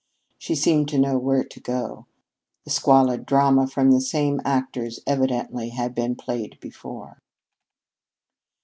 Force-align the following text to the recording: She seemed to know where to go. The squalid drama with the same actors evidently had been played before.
She 0.39 0.55
seemed 0.55 0.89
to 0.89 0.97
know 0.97 1.19
where 1.19 1.43
to 1.43 1.59
go. 1.59 2.07
The 2.65 2.71
squalid 2.71 3.23
drama 3.23 3.65
with 3.71 3.75
the 3.91 4.01
same 4.01 4.41
actors 4.43 4.99
evidently 5.05 5.69
had 5.69 5.93
been 5.93 6.15
played 6.15 6.59
before. 6.59 7.19